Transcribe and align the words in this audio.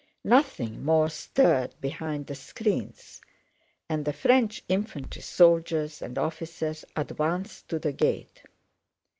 Nothing 0.23 0.83
more 0.83 1.09
stirred 1.09 1.75
behind 1.79 2.25
the 2.25 2.33
screens 2.33 3.21
and 3.87 4.03
the 4.03 4.11
French 4.13 4.63
infantry 4.67 5.21
soldiers 5.21 6.01
and 6.01 6.17
officers 6.17 6.83
advanced 6.95 7.69
to 7.69 7.77
the 7.77 7.93
gate. 7.93 8.41